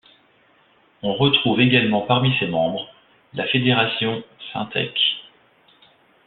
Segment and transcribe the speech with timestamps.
[1.03, 2.87] On retrouve également parmi ses membres,
[3.35, 4.99] la fédération Syntec.